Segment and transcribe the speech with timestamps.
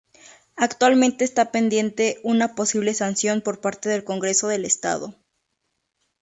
[0.55, 5.13] Actualmente está pendiente una posible sanción por parte del Congreso del Estado.